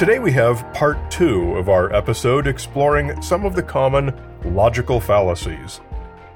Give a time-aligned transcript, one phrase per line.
[0.00, 5.82] Today we have part two of our episode exploring some of the common logical fallacies.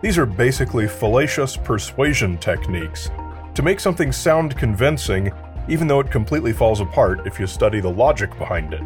[0.03, 3.11] These are basically fallacious persuasion techniques
[3.55, 5.33] to make something sound convincing,
[5.67, 8.83] even though it completely falls apart if you study the logic behind it.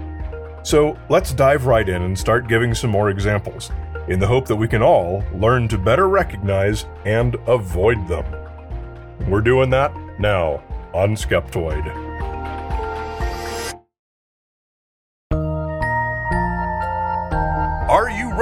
[0.63, 3.73] So let's dive right in and start giving some more examples,
[4.07, 8.27] in the hope that we can all learn to better recognize and avoid them.
[9.29, 10.63] We're doing that now
[10.95, 12.08] on Skeptoid.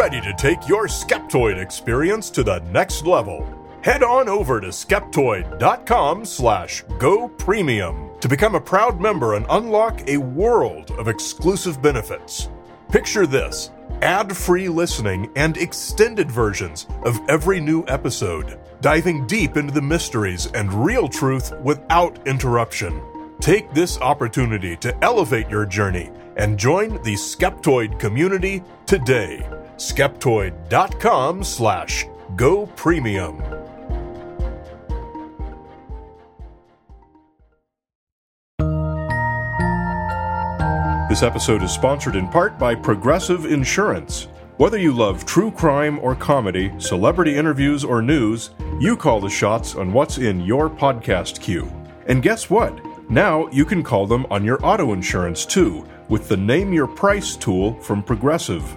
[0.06, 3.44] Ready to take your Skeptoid experience to the next level?
[3.82, 10.08] Head on over to skeptoid.com slash go premium to become a proud member and unlock
[10.08, 12.48] a world of exclusive benefits.
[12.88, 19.74] Picture this ad free listening and extended versions of every new episode, diving deep into
[19.74, 23.02] the mysteries and real truth without interruption.
[23.40, 29.44] Take this opportunity to elevate your journey and join the Skeptoid community today.
[29.76, 33.42] Skeptoid.com slash go premium.
[41.08, 44.28] This episode is sponsored in part by Progressive Insurance.
[44.56, 49.76] Whether you love true crime or comedy, celebrity interviews or news, you call the shots
[49.76, 51.70] on what's in your podcast queue.
[52.06, 52.78] And guess what?
[53.10, 57.36] Now you can call them on your auto insurance too with the Name Your Price
[57.36, 58.76] tool from Progressive.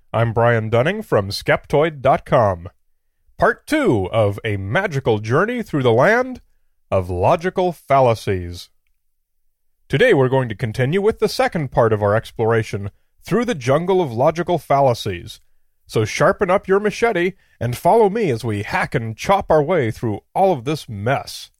[0.13, 2.67] I'm Brian Dunning from Skeptoid.com.
[3.37, 6.41] Part 2 of A Magical Journey Through the Land
[6.91, 8.69] of Logical Fallacies.
[9.87, 12.91] Today we're going to continue with the second part of our exploration
[13.23, 15.39] through the jungle of logical fallacies.
[15.87, 19.91] So sharpen up your machete and follow me as we hack and chop our way
[19.91, 21.51] through all of this mess.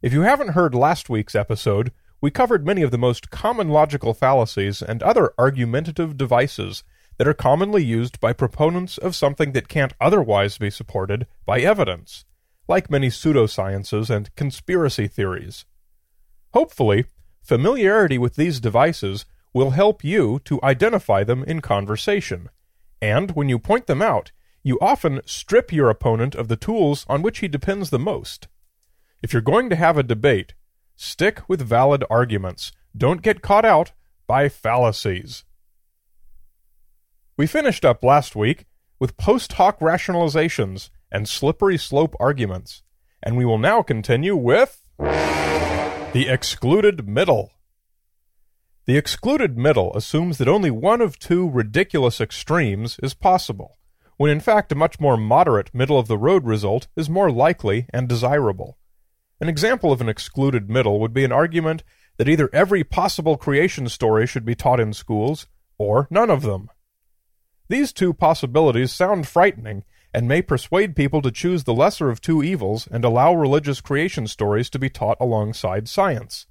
[0.00, 1.92] If you haven't heard last week's episode,
[2.22, 6.82] we covered many of the most common logical fallacies and other argumentative devices
[7.16, 12.24] that are commonly used by proponents of something that can't otherwise be supported by evidence,
[12.68, 15.64] like many pseudosciences and conspiracy theories.
[16.52, 17.06] Hopefully,
[17.42, 22.48] familiarity with these devices will help you to identify them in conversation,
[23.00, 24.32] and when you point them out,
[24.62, 28.48] you often strip your opponent of the tools on which he depends the most.
[29.22, 30.54] If you're going to have a debate,
[30.96, 32.72] Stick with valid arguments.
[32.96, 33.92] Don't get caught out
[34.26, 35.44] by fallacies.
[37.36, 38.64] We finished up last week
[39.00, 42.84] with post hoc rationalizations and slippery slope arguments,
[43.24, 47.50] and we will now continue with the excluded middle.
[48.86, 53.78] The excluded middle assumes that only one of two ridiculous extremes is possible,
[54.16, 57.86] when in fact a much more moderate middle of the road result is more likely
[57.92, 58.78] and desirable.
[59.40, 61.82] An example of an excluded middle would be an argument
[62.16, 66.70] that either every possible creation story should be taught in schools, or none of them.
[67.68, 72.42] These two possibilities sound frightening and may persuade people to choose the lesser of two
[72.42, 76.46] evils and allow religious creation stories to be taught alongside science.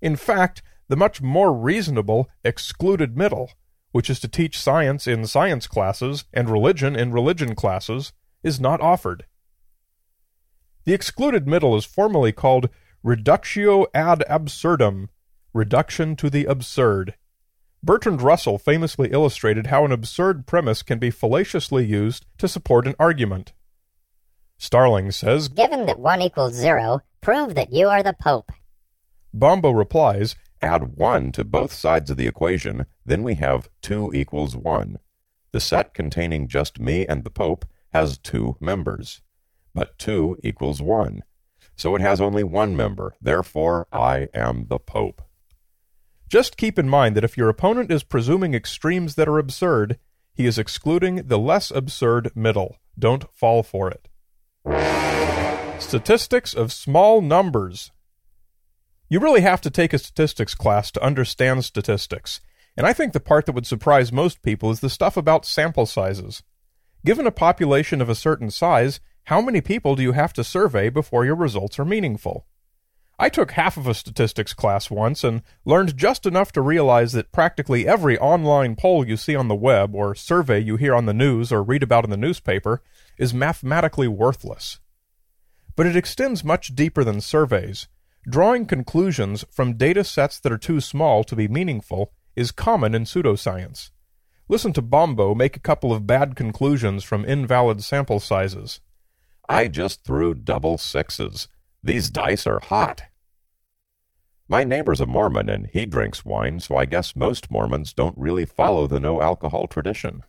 [0.00, 3.50] In fact, the much more reasonable excluded middle,
[3.92, 8.12] which is to teach science in science classes and religion in religion classes,
[8.42, 9.26] is not offered.
[10.84, 12.68] The excluded middle is formally called
[13.02, 15.10] reductio ad absurdum,
[15.52, 17.14] reduction to the absurd.
[17.82, 22.94] Bertrand Russell famously illustrated how an absurd premise can be fallaciously used to support an
[22.98, 23.52] argument.
[24.58, 28.50] Starling says, Given that 1 equals 0, prove that you are the Pope.
[29.32, 34.56] Bombo replies, Add 1 to both sides of the equation, then we have 2 equals
[34.56, 34.98] 1.
[35.52, 39.22] The set containing just me and the Pope has two members
[39.78, 41.22] but 2 equals 1.
[41.76, 43.14] So it has only one member.
[43.20, 45.22] Therefore, I am the Pope.
[46.28, 49.98] Just keep in mind that if your opponent is presuming extremes that are absurd,
[50.34, 52.76] he is excluding the less absurd middle.
[52.98, 54.08] Don't fall for it.
[55.80, 57.92] Statistics of small numbers.
[59.08, 62.40] You really have to take a statistics class to understand statistics,
[62.76, 65.86] and I think the part that would surprise most people is the stuff about sample
[65.86, 66.42] sizes.
[67.06, 70.90] Given a population of a certain size, how many people do you have to survey
[70.90, 72.46] before your results are meaningful?
[73.20, 77.32] I took half of a statistics class once and learned just enough to realize that
[77.32, 81.12] practically every online poll you see on the web or survey you hear on the
[81.12, 82.80] news or read about in the newspaper
[83.18, 84.78] is mathematically worthless.
[85.74, 87.88] But it extends much deeper than surveys.
[88.28, 93.02] Drawing conclusions from data sets that are too small to be meaningful is common in
[93.02, 93.90] pseudoscience.
[94.48, 98.80] Listen to Bombo make a couple of bad conclusions from invalid sample sizes.
[99.48, 101.48] I just threw double sixes.
[101.82, 103.02] These dice are hot.
[104.48, 108.46] My neighbor's a Mormon and he drinks wine, so I guess most Mormons don't really
[108.46, 110.22] follow the no alcohol tradition.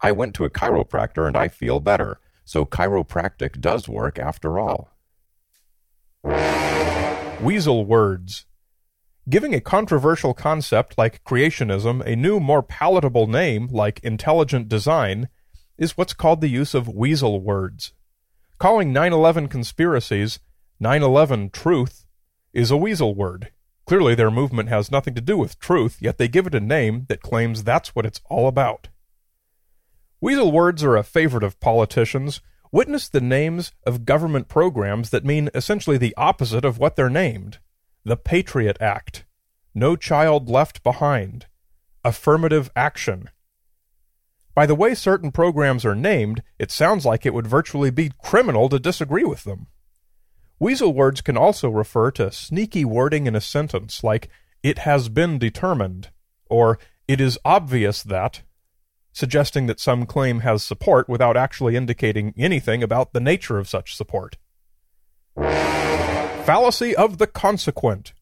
[0.00, 4.90] I went to a chiropractor and I feel better, so chiropractic does work after all.
[7.40, 8.46] Weasel words.
[9.28, 15.28] Giving a controversial concept like creationism a new, more palatable name like intelligent design
[15.76, 17.92] is what's called the use of weasel words.
[18.58, 20.40] Calling 9 11 conspiracies
[20.80, 22.06] 9 11 truth
[22.52, 23.52] is a weasel word.
[23.86, 27.06] Clearly, their movement has nothing to do with truth, yet they give it a name
[27.08, 28.88] that claims that's what it's all about.
[30.20, 32.40] Weasel words are a favorite of politicians.
[32.72, 37.58] Witness the names of government programs that mean essentially the opposite of what they're named
[38.04, 39.24] the Patriot Act,
[39.72, 41.46] No Child Left Behind,
[42.04, 43.30] Affirmative Action.
[44.58, 48.68] By the way certain programs are named, it sounds like it would virtually be criminal
[48.70, 49.68] to disagree with them.
[50.58, 54.28] Weasel words can also refer to sneaky wording in a sentence, like,
[54.64, 56.10] it has been determined,
[56.50, 56.76] or
[57.06, 58.42] it is obvious that,
[59.12, 63.94] suggesting that some claim has support without actually indicating anything about the nature of such
[63.94, 64.38] support.
[65.36, 68.12] Fallacy of the consequent.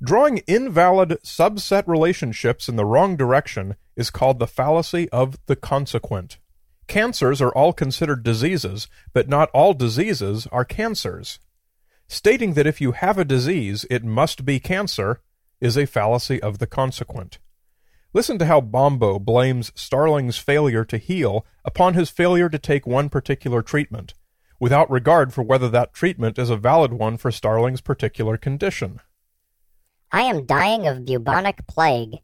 [0.00, 6.38] Drawing invalid subset relationships in the wrong direction is called the fallacy of the consequent.
[6.86, 11.40] Cancers are all considered diseases, but not all diseases are cancers.
[12.06, 15.20] Stating that if you have a disease, it must be cancer
[15.60, 17.38] is a fallacy of the consequent.
[18.12, 23.08] Listen to how Bombo blames Starling's failure to heal upon his failure to take one
[23.08, 24.14] particular treatment,
[24.60, 29.00] without regard for whether that treatment is a valid one for Starling's particular condition.
[30.12, 32.18] I am dying of bubonic plague.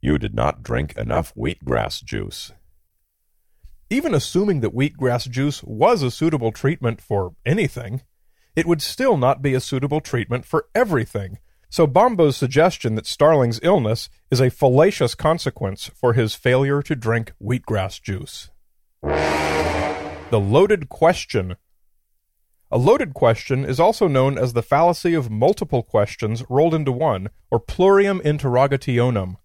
[0.00, 2.52] You did not drink enough wheatgrass juice.
[3.90, 8.02] Even assuming that wheatgrass juice was a suitable treatment for anything,
[8.54, 11.38] it would still not be a suitable treatment for everything.
[11.70, 17.32] So Bombo's suggestion that Starling's illness is a fallacious consequence for his failure to drink
[17.42, 18.50] wheatgrass juice.
[19.02, 21.56] The loaded question.
[22.70, 27.30] A loaded question is also known as the fallacy of multiple questions rolled into one,
[27.50, 29.36] or plurium interrogationum.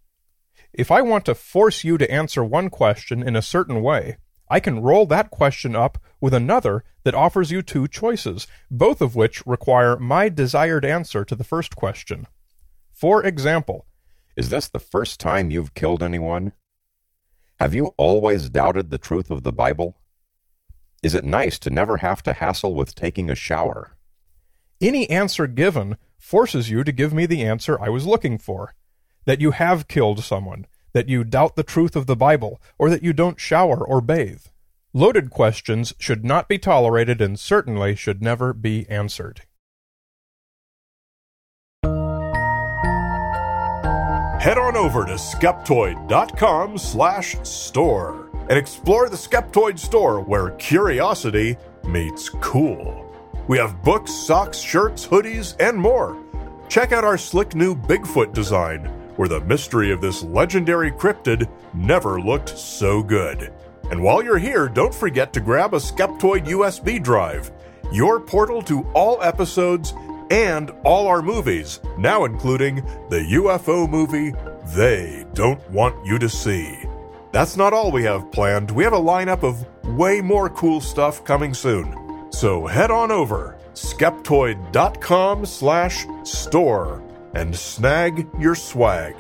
[0.74, 4.18] If I want to force you to answer one question in a certain way,
[4.50, 9.16] I can roll that question up with another that offers you two choices, both of
[9.16, 12.28] which require my desired answer to the first question.
[12.92, 13.86] For example,
[14.36, 16.54] Is this the first time you've killed anyone?
[17.60, 19.98] Have you always doubted the truth of the Bible?
[21.04, 23.96] Is it nice to never have to hassle with taking a shower?
[24.84, 28.76] any answer given forces you to give me the answer I was looking for.
[29.26, 33.04] That you have killed someone, that you doubt the truth of the Bible, or that
[33.04, 34.46] you don't shower or bathe.
[34.94, 39.42] Loaded questions should not be tolerated and certainly should never be answered.
[44.44, 52.28] Head on over to skeptoid.com slash store and explore the Skeptoid store where curiosity meets
[52.28, 53.10] cool.
[53.48, 56.22] We have books, socks, shirts, hoodies, and more.
[56.68, 62.20] Check out our slick new Bigfoot design, where the mystery of this legendary cryptid never
[62.20, 63.54] looked so good.
[63.92, 67.52] And while you're here, don't forget to grab a Skeptoid USB drive,
[67.92, 69.94] your portal to all episodes
[70.32, 72.78] and all our movies, now including
[73.10, 74.34] the UFO movie
[74.76, 76.78] They Don't Want You to See.
[77.32, 78.72] That's not all we have planned.
[78.72, 79.66] We have a lineup of
[79.98, 82.32] way more cool stuff coming soon.
[82.32, 87.02] So head on over skeptoid.com slash store
[87.34, 89.16] and snag your swag.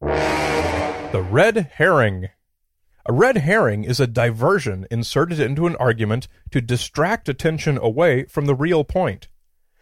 [0.00, 2.28] The red herring.
[3.06, 8.46] A red herring is a diversion inserted into an argument to distract attention away from
[8.46, 9.28] the real point.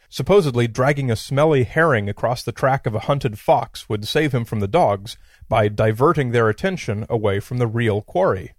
[0.08, 4.44] Supposedly, dragging a smelly herring across the track of a hunted fox would save him
[4.44, 5.16] from the dogs
[5.48, 8.52] by diverting their attention away from the real quarry.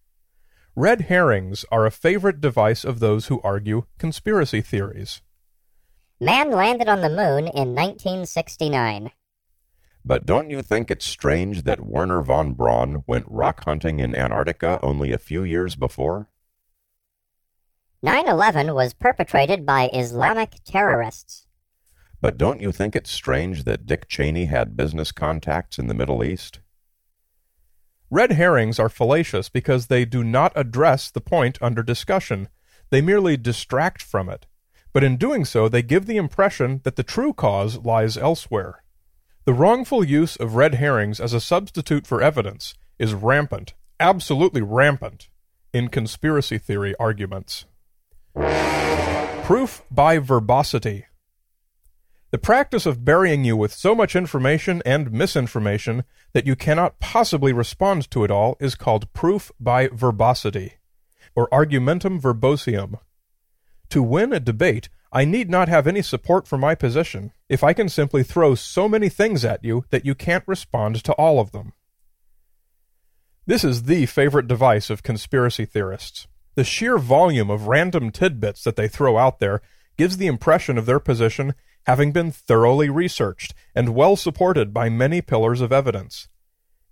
[0.76, 5.22] Red herrings are a favorite device of those who argue conspiracy theories.
[6.20, 9.12] Man landed on the moon in 1969.
[10.04, 14.80] But don't you think it's strange that Wernher von Braun went rock hunting in Antarctica
[14.82, 16.30] only a few years before?
[18.02, 21.46] 9 11 was perpetrated by Islamic terrorists.
[22.20, 26.24] But don't you think it's strange that Dick Cheney had business contacts in the Middle
[26.24, 26.62] East?
[28.14, 32.48] Red herrings are fallacious because they do not address the point under discussion.
[32.92, 34.46] They merely distract from it.
[34.94, 38.84] But in doing so, they give the impression that the true cause lies elsewhere.
[39.46, 45.28] The wrongful use of red herrings as a substitute for evidence is rampant, absolutely rampant,
[45.74, 47.66] in conspiracy theory arguments.
[48.36, 51.08] Proof by verbosity.
[52.34, 57.54] The practice of burying you with so much information and misinformation that you cannot possibly
[57.54, 60.78] respond to it all is called proof by verbosity,
[61.36, 62.96] or argumentum verbosium.
[63.90, 67.74] To win a debate, I need not have any support for my position if I
[67.74, 71.52] can simply throw so many things at you that you can't respond to all of
[71.52, 71.74] them.
[73.46, 76.26] This is the favorite device of conspiracy theorists.
[76.56, 79.62] The sheer volume of random tidbits that they throw out there
[79.98, 81.54] gives the impression of their position
[81.86, 86.28] having been thoroughly researched and well supported by many pillars of evidence.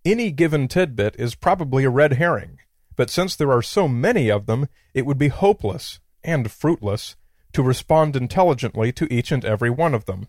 [0.03, 2.59] Any given tidbit is probably a red herring,
[2.95, 7.15] but since there are so many of them, it would be hopeless and fruitless
[7.53, 10.27] to respond intelligently to each and every one of them.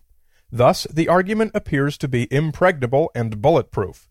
[0.51, 4.09] Thus, the argument appears to be impregnable and bulletproof.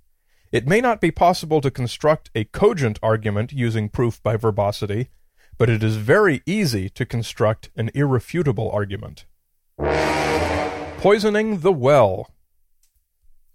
[0.52, 5.10] It may not be possible to construct a cogent argument using proof by verbosity,
[5.58, 9.26] but it is very easy to construct an irrefutable argument.
[11.02, 12.30] Poisoning the well.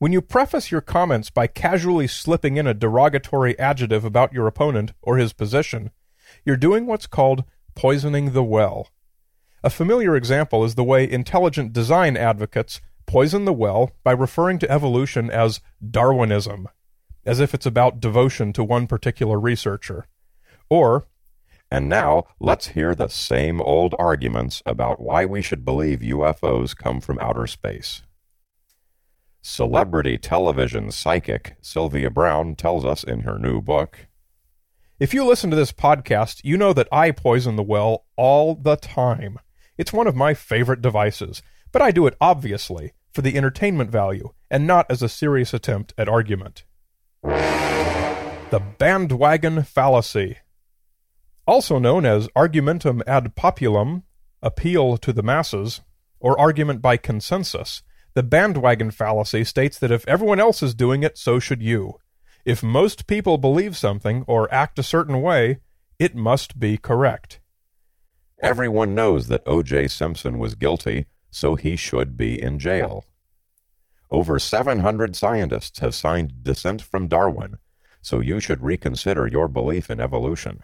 [0.00, 4.94] When you preface your comments by casually slipping in a derogatory adjective about your opponent
[5.00, 5.92] or his position,
[6.44, 7.44] you're doing what's called
[7.76, 8.88] poisoning the well.
[9.62, 14.68] A familiar example is the way intelligent design advocates poison the well by referring to
[14.68, 16.66] evolution as Darwinism,
[17.24, 20.08] as if it's about devotion to one particular researcher.
[20.68, 21.06] Or,
[21.76, 27.02] and now let's hear the same old arguments about why we should believe UFOs come
[27.02, 28.00] from outer space.
[29.42, 34.06] Celebrity television psychic Sylvia Browne tells us in her new book
[34.98, 38.76] If you listen to this podcast, you know that I poison the well all the
[38.76, 39.38] time.
[39.76, 41.42] It's one of my favorite devices,
[41.72, 45.92] but I do it obviously for the entertainment value and not as a serious attempt
[45.98, 46.64] at argument.
[47.22, 50.38] The bandwagon fallacy.
[51.46, 54.02] Also known as argumentum ad populum,
[54.42, 55.80] appeal to the masses,
[56.18, 57.82] or argument by consensus,
[58.14, 61.94] the bandwagon fallacy states that if everyone else is doing it, so should you.
[62.44, 65.58] If most people believe something or act a certain way,
[65.98, 67.40] it must be correct.
[68.40, 69.88] Everyone knows that O.J.
[69.88, 73.04] Simpson was guilty, so he should be in jail.
[74.10, 77.58] Over 700 scientists have signed dissent from Darwin,
[78.00, 80.62] so you should reconsider your belief in evolution.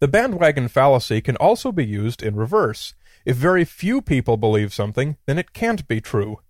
[0.00, 2.94] The bandwagon fallacy can also be used in reverse.
[3.26, 6.40] If very few people believe something, then it can't be true.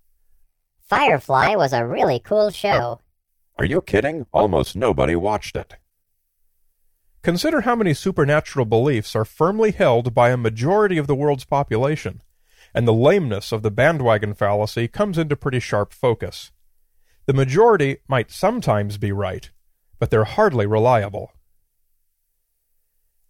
[0.87, 2.69] Firefly was a really cool show.
[2.69, 2.99] Oh.
[3.59, 4.25] Are you kidding?
[4.31, 5.75] Almost nobody watched it.
[7.23, 12.21] Consider how many supernatural beliefs are firmly held by a majority of the world's population,
[12.73, 16.51] and the lameness of the bandwagon fallacy comes into pretty sharp focus.
[17.25, 19.51] The majority might sometimes be right,
[19.99, 21.33] but they're hardly reliable.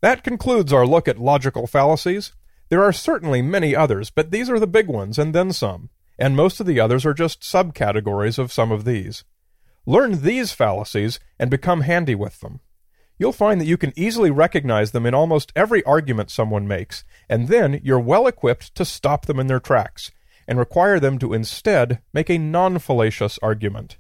[0.02, 2.34] That concludes our look at logical fallacies.
[2.70, 6.36] There are certainly many others, but these are the big ones and then some, and
[6.36, 9.24] most of the others are just subcategories of some of these.
[9.86, 12.60] Learn these fallacies and become handy with them
[13.22, 17.50] you'll find that you can easily recognize them in almost every argument someone makes, and
[17.50, 20.10] then you're well equipped to stop them in their tracks
[20.48, 24.00] and require them to instead make a non fallacious argument.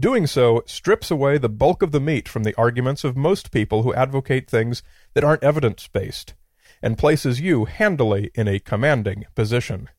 [0.00, 3.82] Doing so strips away the bulk of the meat from the arguments of most people
[3.82, 6.32] who advocate things that aren't evidence based,
[6.80, 9.90] and places you handily in a commanding position.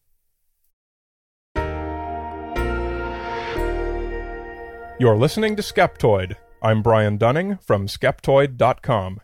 [4.99, 9.21] You're listening to Skeptoid I'm Brian Dunning from Skeptoid.com.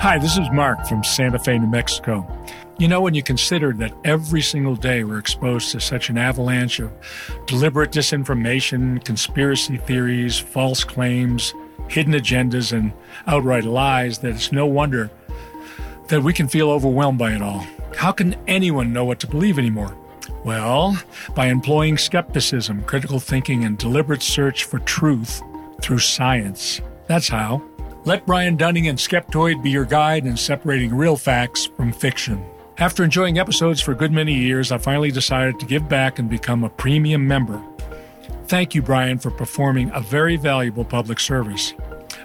[0.00, 2.26] Hi, this is Mark from Santa Fe, New Mexico.
[2.78, 6.78] You know, when you consider that every single day we're exposed to such an avalanche
[6.78, 6.92] of
[7.46, 11.54] deliberate disinformation, conspiracy theories, false claims,
[11.88, 12.92] hidden agendas, and
[13.26, 15.10] outright lies, that it's no wonder
[16.06, 17.66] that we can feel overwhelmed by it all.
[17.96, 19.96] How can anyone know what to believe anymore?
[20.44, 20.96] Well,
[21.34, 25.42] by employing skepticism, critical thinking, and deliberate search for truth
[25.82, 26.80] through science.
[27.08, 27.60] That's how.
[28.04, 32.44] Let Brian Dunning and Skeptoid be your guide in separating real facts from fiction.
[32.80, 36.30] After enjoying episodes for a good many years, I finally decided to give back and
[36.30, 37.60] become a premium member.
[38.46, 41.74] Thank you, Brian, for performing a very valuable public service.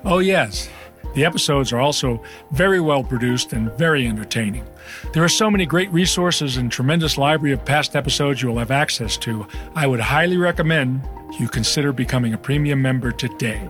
[0.05, 0.69] Oh, yes,
[1.15, 4.63] the episodes are also very well produced and very entertaining.
[5.12, 8.69] There are so many great resources and tremendous library of past episodes you will have
[8.69, 9.48] access to.
[9.74, 11.01] I would highly recommend
[11.39, 13.67] you consider becoming a premium member today.